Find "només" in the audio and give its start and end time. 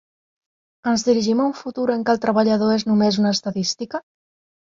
2.93-3.19